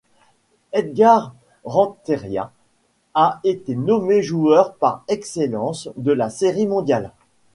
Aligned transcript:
Edgar 0.71 1.35
Rentería 1.63 2.51
a 3.13 3.39
été 3.43 3.75
nommé 3.75 4.23
joueur 4.23 4.73
par 4.77 5.03
excellence 5.07 5.89
de 5.95 6.11
la 6.11 6.31
Série 6.31 6.65
mondiale. 6.65 7.11